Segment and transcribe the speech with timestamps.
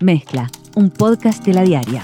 [0.00, 2.02] Mezcla, un podcast de la diaria.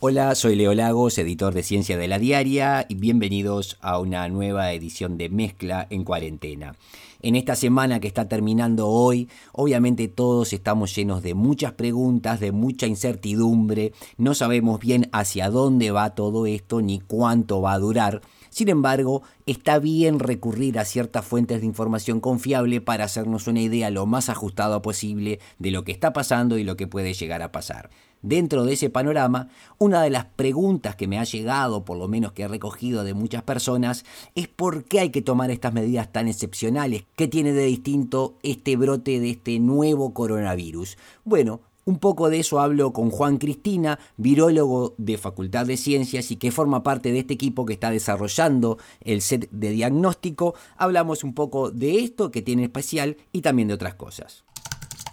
[0.00, 4.72] Hola, soy Leo Lagos, editor de Ciencia de la Diaria, y bienvenidos a una nueva
[4.72, 6.74] edición de Mezcla en cuarentena.
[7.20, 12.52] En esta semana que está terminando hoy, obviamente todos estamos llenos de muchas preguntas, de
[12.52, 18.22] mucha incertidumbre, no sabemos bien hacia dónde va todo esto ni cuánto va a durar.
[18.52, 23.88] Sin embargo, está bien recurrir a ciertas fuentes de información confiable para hacernos una idea
[23.88, 27.50] lo más ajustada posible de lo que está pasando y lo que puede llegar a
[27.50, 27.88] pasar.
[28.20, 32.32] Dentro de ese panorama, una de las preguntas que me ha llegado, por lo menos
[32.32, 36.28] que he recogido de muchas personas, es por qué hay que tomar estas medidas tan
[36.28, 40.98] excepcionales, qué tiene de distinto este brote de este nuevo coronavirus.
[41.24, 46.38] Bueno, un poco de eso hablo con Juan Cristina, virólogo de Facultad de Ciencias y
[46.38, 50.54] que forma parte de este equipo que está desarrollando el set de diagnóstico.
[50.76, 54.44] Hablamos un poco de esto que tiene especial y también de otras cosas.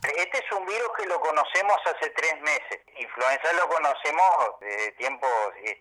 [0.04, 2.80] Este es un virus que lo conocemos hace tres meses.
[3.00, 5.30] Influenza lo conocemos de tiempos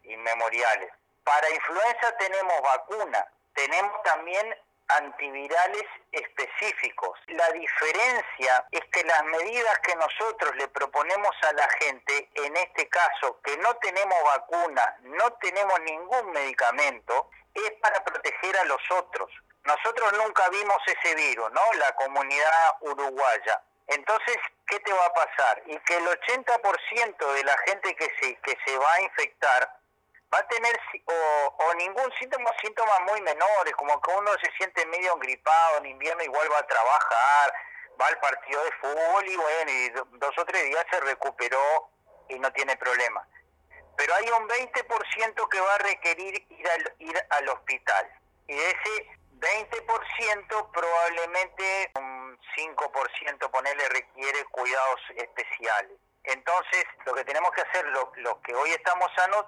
[0.05, 0.91] inmemoriales.
[1.25, 4.47] Para influenza tenemos vacuna, tenemos también
[4.89, 7.19] antivirales específicos.
[7.29, 12.89] La diferencia es que las medidas que nosotros le proponemos a la gente, en este
[12.89, 19.31] caso, que no tenemos vacuna, no tenemos ningún medicamento, es para proteger a los otros.
[19.65, 21.61] Nosotros nunca vimos ese virus, ¿no?
[21.75, 23.63] La comunidad uruguaya.
[23.89, 24.37] Entonces,
[24.67, 25.63] ¿qué te va a pasar?
[25.67, 29.78] Y que el 80% de la gente que se, que se va a infectar
[30.33, 35.17] va a tener o, ningún síntoma, síntomas muy menores, como que uno se siente medio
[35.17, 37.55] gripado en invierno, igual va a trabajar,
[38.01, 41.91] va al partido de fútbol y bueno, y dos o tres días se recuperó
[42.29, 43.27] y no tiene problema.
[43.97, 48.09] Pero hay un 20% que va a requerir ir al, ir al hospital.
[48.47, 55.99] Y de ese 20% probablemente un 5% ponerle requiere cuidados especiales.
[56.25, 59.47] Entonces, lo que tenemos que hacer, los lo que hoy estamos sanos,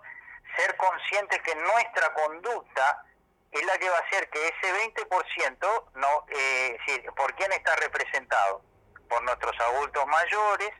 [0.60, 3.04] ser conscientes que nuestra conducta
[3.50, 6.78] es la que va a hacer que ese 20%, no, eh,
[7.16, 8.62] ¿por quién está representado?
[9.09, 10.71] Por nuestros adultos mayores,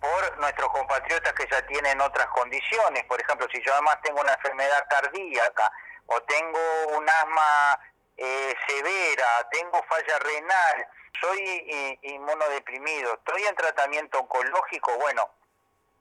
[0.00, 3.04] por nuestros compatriotas que ya tienen otras condiciones.
[3.04, 5.70] Por ejemplo, si yo además tengo una enfermedad cardíaca
[6.06, 7.80] o tengo un asma
[8.16, 10.86] eh, severa, tengo falla renal,
[11.20, 15.30] soy inmunodeprimido, estoy en tratamiento oncológico, bueno,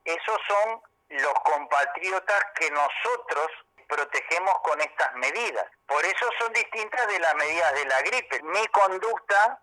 [0.05, 0.81] esos son
[1.21, 3.47] los compatriotas que nosotros
[3.87, 5.65] protegemos con estas medidas.
[5.85, 8.41] Por eso son distintas de las medidas de la gripe.
[8.43, 9.59] Mi conducta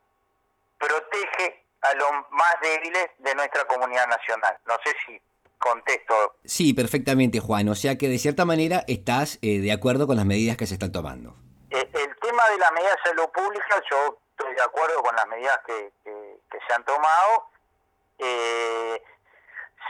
[0.79, 4.57] protege a los más débiles de nuestra comunidad nacional.
[4.67, 5.21] No sé si
[5.59, 6.37] contesto.
[6.45, 7.69] Sí, perfectamente, Juan.
[7.69, 10.75] O sea que de cierta manera estás eh, de acuerdo con las medidas que se
[10.75, 11.35] están tomando.
[11.71, 15.27] Eh, el tema de las medidas de salud pública, yo estoy de acuerdo con las
[15.29, 15.93] medidas que,
[16.67, 17.51] se han tomado.
[18.19, 19.03] Eh,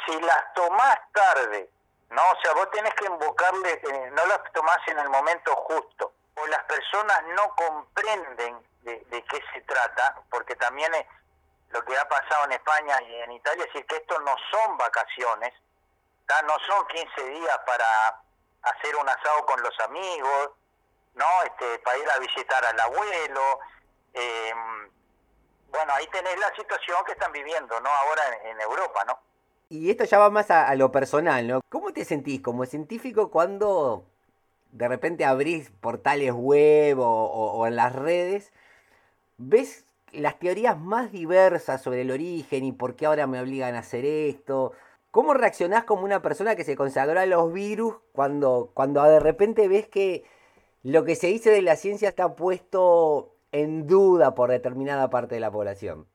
[0.06, 1.70] si las tomás tarde,
[2.10, 2.22] ¿no?
[2.22, 6.46] O sea, vos tenés que invocarle, eh, no las tomás en el momento justo, o
[6.46, 11.06] las personas no comprenden de, qué se trata, porque también es
[11.70, 15.52] lo que ha pasado en España y en Italia, es que esto no son vacaciones,
[16.44, 18.22] no son 15 días para
[18.62, 20.50] hacer un asado con los amigos,
[21.14, 21.26] ¿no?
[21.44, 23.58] Este, para ir a visitar al abuelo.
[24.14, 24.54] Eh,
[25.68, 27.90] bueno, ahí tenés la situación que están viviendo, ¿no?
[27.90, 29.20] Ahora en Europa, ¿no?
[29.72, 31.60] Y esto ya va más a, lo personal, ¿no?
[31.68, 34.04] ¿Cómo te sentís como científico cuando
[34.72, 38.52] de repente abrís portales web o, en las redes,
[39.38, 43.80] ves las teorías más diversas sobre el origen y por qué ahora me obligan a
[43.80, 44.72] hacer esto?
[45.12, 49.68] ¿Cómo reaccionás como una persona que se consagró a los virus cuando, cuando de repente
[49.68, 50.24] ves que
[50.82, 55.40] lo que se dice de la ciencia está puesto en duda por determinada parte de
[55.40, 56.06] la población?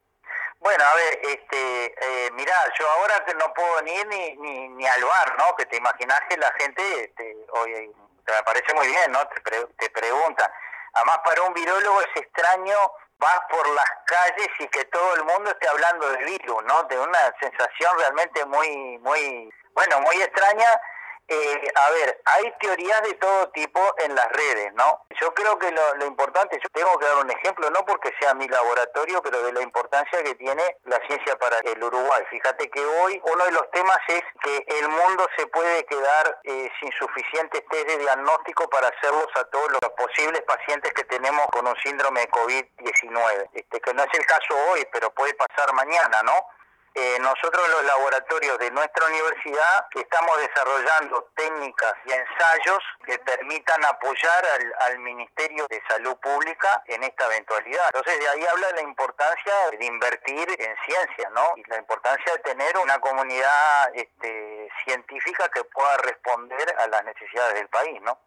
[0.66, 1.94] Bueno, a ver, este,
[2.26, 5.56] eh, mirá, yo ahora que no puedo ni ir ni, ni, ni, al bar, ¿no?
[5.56, 7.92] Que te imaginas que la gente, este, oye,
[8.26, 9.20] te parece muy bien, ¿no?
[9.28, 10.52] Te, te pregunta.
[10.94, 12.75] Además, para un virólogo es extraño,
[13.19, 16.81] vas por las calles y que todo el mundo esté hablando del virus, ¿no?
[16.86, 20.81] De una sensación realmente muy, muy, bueno, muy extraña
[21.27, 25.06] eh, a ver, hay teorías de todo tipo en las redes, ¿no?
[25.19, 28.48] Yo creo que lo, importante, yo tengo que dar un ejemplo, no porque sea mi
[28.48, 32.24] laboratorio, pero de la importancia que tiene la ciencia para el Uruguay.
[32.30, 36.69] Fíjate que hoy uno de los temas es que el mundo se puede quedar eh,
[36.80, 41.66] sin suficientes test de diagnóstico para hacerlos a todos los posibles pacientes que tenemos con
[41.68, 43.50] un síndrome de COVID-19.
[43.54, 46.55] Este, que no es el caso hoy, pero puede pasar mañana, ¿no?
[46.97, 54.45] Eh, nosotros los laboratorios de nuestra universidad estamos desarrollando técnicas y ensayos que permitan apoyar
[54.80, 57.83] al, Ministerio de Salud Pública en esta eventualidad.
[57.88, 61.51] Entonces de ahí habla la importancia de invertir en ciencia, ¿no?
[61.57, 67.56] Y la importancia de tener una comunidad este, científica que pueda responder a las necesidades
[67.56, 68.18] del país, ¿no?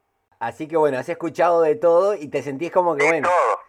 [0.41, 3.61] Así que bueno, has escuchado de todo y te sentís como que de todo,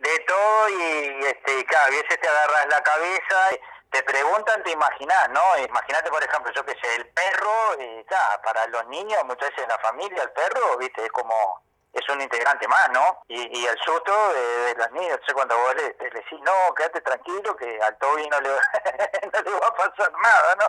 [0.00, 3.50] de todo y este, cada vez te agarras la cabeza
[3.94, 5.40] te preguntan, te imaginas, ¿no?
[5.56, 8.04] Imagínate, por ejemplo, yo que sé, el perro, eh,
[8.42, 11.62] para los niños, muchas veces en la familia, el perro, viste, es como
[11.92, 13.22] es un integrante más, ¿no?
[13.28, 17.56] Y, y el susto de, los niños, entonces cuando vos le, decís, no, quédate tranquilo,
[17.56, 18.48] que al Toby no le,
[19.32, 20.66] no le va a pasar nada, ¿no?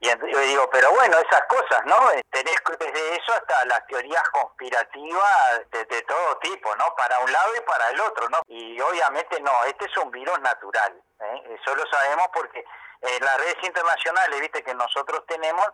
[0.00, 1.96] Y yo digo, pero bueno, esas cosas, ¿no?
[2.30, 6.94] Tenés desde eso hasta las teorías conspirativas de, de todo tipo, ¿no?
[6.96, 8.38] Para un lado y para el otro, ¿no?
[8.46, 11.58] Y obviamente no, este es un virus natural, ¿eh?
[11.60, 12.64] Eso lo sabemos porque
[13.02, 15.66] en las redes internacionales, viste, que nosotros tenemos,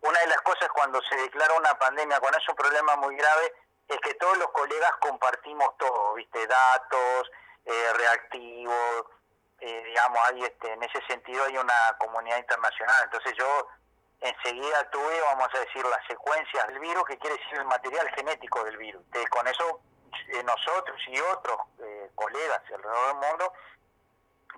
[0.00, 3.52] una de las cosas cuando se declara una pandemia, cuando es un problema muy grave,
[3.86, 6.46] es que todos los colegas compartimos todo, ¿viste?
[6.46, 7.30] Datos,
[7.66, 9.04] eh, reactivos,
[9.58, 13.04] eh, digamos, hay este, en ese sentido hay una comunidad internacional.
[13.04, 13.68] Entonces yo
[14.20, 18.64] enseguida tuve, vamos a decir, las secuencias del virus, que quiere decir el material genético
[18.64, 19.02] del virus.
[19.28, 19.82] con eso
[20.28, 21.58] eh, nosotros y otros
[22.14, 23.52] colegas alrededor del mundo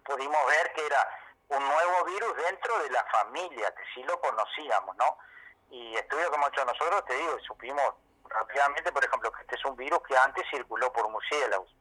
[0.04, 1.08] pudimos ver que era
[1.48, 5.18] un nuevo virus dentro de la familia, que sí lo conocíamos, ¿no?
[5.70, 7.94] Y estudios como hecho nosotros, te digo, supimos
[8.28, 11.74] rápidamente, por ejemplo, que este es un virus que antes circuló por murciélagos,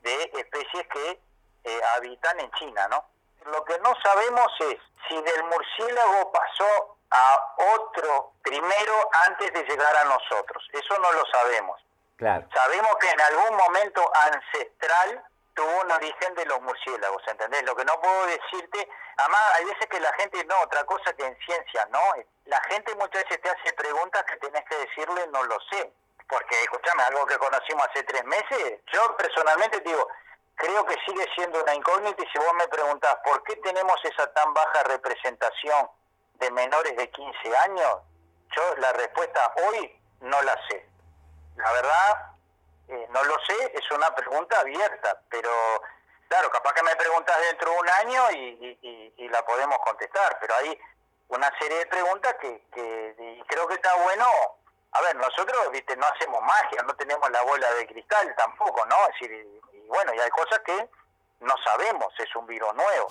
[0.00, 1.20] de especies que
[1.64, 3.04] eh, habitan en China, ¿no?
[3.46, 4.78] Lo que no sabemos es
[5.08, 10.66] si del murciélago pasó a otro primero antes de llegar a nosotros.
[10.72, 11.80] Eso no lo sabemos.
[12.16, 12.46] Claro.
[12.54, 15.24] Sabemos que en algún momento ancestral
[15.54, 17.62] tuvo un origen de los murciélagos, ¿entendés?
[17.64, 21.26] Lo que no puedo decirte, además hay veces que la gente, no, otra cosa que
[21.26, 22.00] en ciencia, ¿no?
[22.46, 25.92] La gente muchas veces te hace preguntas que tenés que decirle no lo sé,
[26.28, 30.08] porque escúchame, algo que conocimos hace tres meses, yo personalmente digo,
[30.56, 34.32] creo que sigue siendo una incógnita y si vos me preguntás por qué tenemos esa
[34.32, 35.90] tan baja representación
[36.34, 37.98] de menores de 15 años,
[38.56, 40.88] yo la respuesta hoy no la sé.
[41.56, 42.31] La verdad,
[42.88, 45.50] eh, no lo sé, es una pregunta abierta, pero
[46.28, 50.78] claro, capaz que me preguntas dentro de un año y, la podemos contestar, pero hay
[51.28, 54.26] una serie de preguntas que, que creo que está bueno.
[54.90, 58.96] A ver, nosotros, viste, no hacemos magia, no tenemos la bola de cristal tampoco, ¿no?
[59.08, 59.32] Es decir,
[59.72, 60.90] y bueno, y hay cosas que
[61.40, 63.08] no sabemos, es un virus nuevo.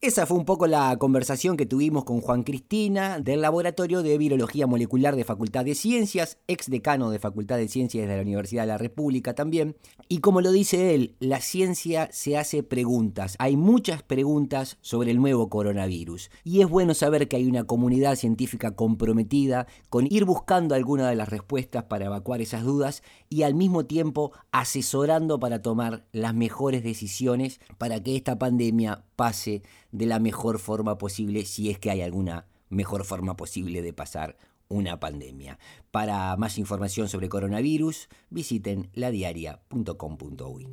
[0.00, 4.68] Esa fue un poco la conversación que tuvimos con Juan Cristina del Laboratorio de Virología
[4.68, 8.68] Molecular de Facultad de Ciencias, ex decano de Facultad de Ciencias de la Universidad de
[8.68, 9.74] la República también.
[10.06, 13.34] Y como lo dice él, la ciencia se hace preguntas.
[13.40, 16.30] Hay muchas preguntas sobre el nuevo coronavirus.
[16.44, 21.16] Y es bueno saber que hay una comunidad científica comprometida con ir buscando algunas de
[21.16, 26.84] las respuestas para evacuar esas dudas y al mismo tiempo asesorando para tomar las mejores
[26.84, 32.02] decisiones para que esta pandemia pase de la mejor forma posible, si es que hay
[32.02, 34.36] alguna mejor forma posible de pasar
[34.68, 35.58] una pandemia.
[35.90, 40.68] Para más información sobre coronavirus, visiten ladiaria.com.uy.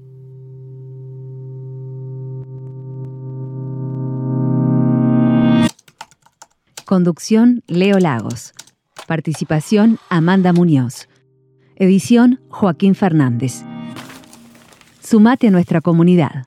[6.85, 8.53] Conducción Leo Lagos.
[9.07, 11.07] Participación Amanda Muñoz.
[11.75, 13.63] Edición Joaquín Fernández.
[15.01, 16.45] Sumate a nuestra comunidad.